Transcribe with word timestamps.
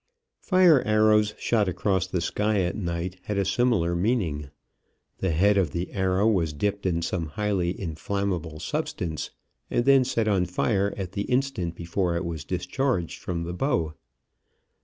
Fire 0.41 0.81
arrows 0.81 1.35
shot 1.37 1.67
across 1.69 2.07
the 2.07 2.21
sky 2.21 2.61
at 2.61 2.75
night 2.75 3.19
had 3.25 3.37
a 3.37 3.45
similar 3.45 3.95
meaning. 3.95 4.49
The 5.19 5.29
head 5.29 5.59
of 5.59 5.73
the 5.73 5.91
arrow 5.93 6.25
was 6.27 6.53
dipped 6.53 6.87
in 6.87 7.03
some 7.03 7.27
highly 7.27 7.79
inflammable 7.79 8.59
substance 8.59 9.29
and 9.69 9.85
then 9.85 10.03
set 10.03 10.27
on 10.27 10.47
fire 10.47 10.91
at 10.97 11.11
the 11.11 11.25
instant 11.29 11.75
before 11.75 12.15
it 12.15 12.25
was 12.25 12.43
discharged 12.43 13.19
from 13.19 13.43
the 13.43 13.53
bow. 13.53 13.93